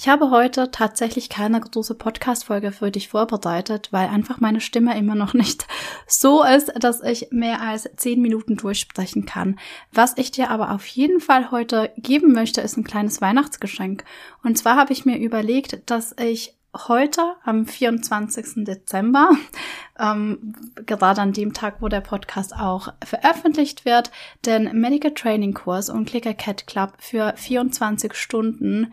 [0.00, 5.16] Ich habe heute tatsächlich keine große Podcast-Folge für dich vorbereitet, weil einfach meine Stimme immer
[5.16, 5.66] noch nicht
[6.06, 9.58] so ist, dass ich mehr als zehn Minuten durchsprechen kann.
[9.90, 14.04] Was ich dir aber auf jeden Fall heute geben möchte, ist ein kleines Weihnachtsgeschenk.
[14.44, 16.54] Und zwar habe ich mir überlegt, dass ich
[16.86, 18.64] heute am 24.
[18.64, 19.30] Dezember,
[19.98, 20.54] ähm,
[20.86, 24.12] gerade an dem Tag, wo der Podcast auch veröffentlicht wird,
[24.46, 28.92] den Medical Training Kurs und Clicker Cat Club für 24 Stunden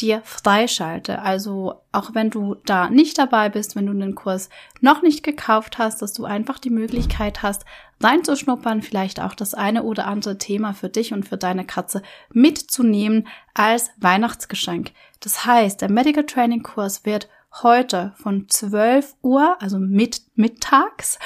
[0.00, 1.22] dir freischalte.
[1.22, 4.48] Also auch wenn du da nicht dabei bist, wenn du den Kurs
[4.80, 7.64] noch nicht gekauft hast, dass du einfach die Möglichkeit hast,
[8.02, 13.28] reinzuschnuppern, vielleicht auch das eine oder andere Thema für dich und für deine Katze mitzunehmen
[13.54, 14.92] als Weihnachtsgeschenk.
[15.20, 17.28] Das heißt, der Medical Training Kurs wird
[17.62, 21.18] heute von 12 Uhr, also mit, mittags,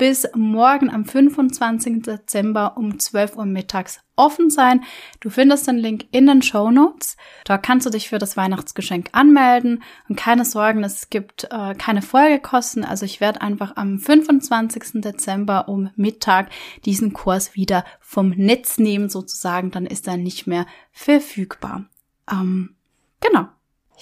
[0.00, 2.00] bis morgen am 25.
[2.00, 4.82] Dezember um 12 Uhr mittags offen sein.
[5.20, 7.18] Du findest den Link in den Show Notes.
[7.44, 12.00] Da kannst du dich für das Weihnachtsgeschenk anmelden und keine Sorgen, es gibt äh, keine
[12.00, 12.82] Folgekosten.
[12.82, 15.02] Also ich werde einfach am 25.
[15.02, 16.48] Dezember um Mittag
[16.86, 19.70] diesen Kurs wieder vom Netz nehmen sozusagen.
[19.70, 21.84] Dann ist er nicht mehr verfügbar.
[22.30, 22.74] Ähm,
[23.20, 23.48] genau.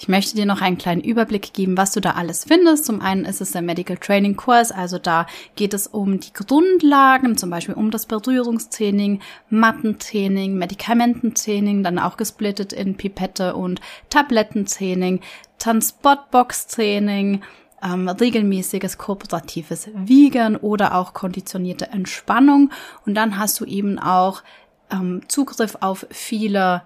[0.01, 2.85] Ich möchte dir noch einen kleinen Überblick geben, was du da alles findest.
[2.85, 7.37] Zum einen ist es der Medical Training Kurs, also da geht es um die Grundlagen,
[7.37, 9.19] zum Beispiel um das Berührungstraining,
[9.49, 15.19] Mattentraining, Medikamententraining, dann auch gesplittet in Pipette und Tablettentraining,
[15.57, 17.41] Transportbox-Training,
[17.83, 22.71] ähm, regelmäßiges kooperatives Wiegen oder auch konditionierte Entspannung.
[23.05, 24.43] Und dann hast du eben auch
[24.91, 26.83] ähm, Zugriff auf viele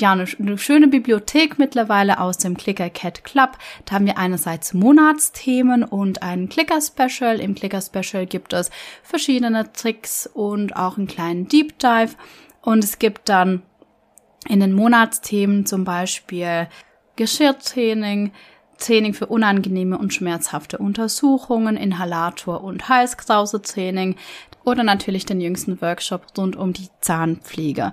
[0.00, 3.58] ja, eine, eine, schöne Bibliothek mittlerweile aus dem Clicker Cat Club.
[3.84, 7.40] Da haben wir einerseits Monatsthemen und ein Clicker Special.
[7.40, 8.70] Im Clicker Special gibt es
[9.02, 12.14] verschiedene Tricks und auch einen kleinen Deep Dive.
[12.62, 13.62] Und es gibt dann
[14.48, 16.68] in den Monatsthemen zum Beispiel
[17.16, 18.32] Geschirrtraining,
[18.78, 24.14] Training für unangenehme und schmerzhafte Untersuchungen, Inhalator und Halskrause-Training
[24.64, 27.92] oder natürlich den jüngsten Workshop rund um die Zahnpflege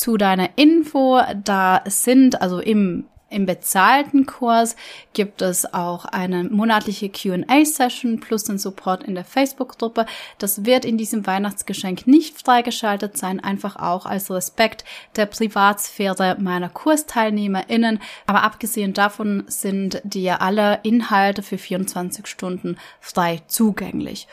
[0.00, 4.74] zu deiner Info, da sind, also im im bezahlten Kurs
[5.12, 10.06] gibt es auch eine monatliche Q&A-Session plus den Support in der Facebook-Gruppe.
[10.38, 14.84] Das wird in diesem Weihnachtsgeschenk nicht freigeschaltet sein, einfach auch als Respekt
[15.14, 18.00] der Privatsphäre meiner KursteilnehmerInnen.
[18.26, 24.26] Aber abgesehen davon sind dir alle Inhalte für 24 Stunden frei zugänglich.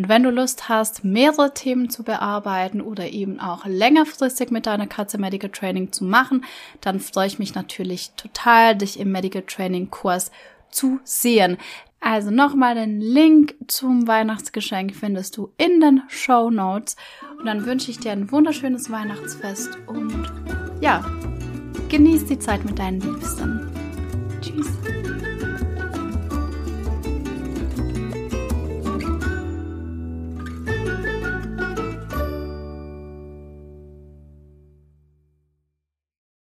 [0.00, 4.86] Und wenn du Lust hast, mehrere Themen zu bearbeiten oder eben auch längerfristig mit deiner
[4.86, 6.46] Katze Medical Training zu machen,
[6.80, 10.30] dann freue ich mich natürlich total, dich im Medical Training Kurs
[10.70, 11.58] zu sehen.
[12.00, 16.96] Also nochmal den Link zum Weihnachtsgeschenk findest du in den Show Notes.
[17.38, 20.32] Und dann wünsche ich dir ein wunderschönes Weihnachtsfest und
[20.80, 21.04] ja,
[21.90, 23.69] genieß die Zeit mit deinen Liebsten.